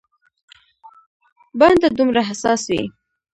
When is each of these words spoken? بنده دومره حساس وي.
بنده 1.59 1.87
دومره 1.97 2.21
حساس 2.29 2.61
وي. 2.71 2.83